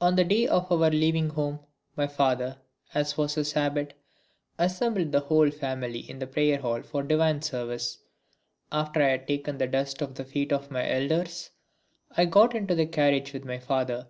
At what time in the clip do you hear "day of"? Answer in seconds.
0.24-0.72